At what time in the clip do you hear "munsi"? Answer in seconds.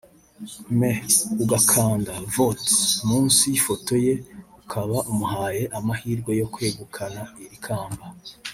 3.07-3.41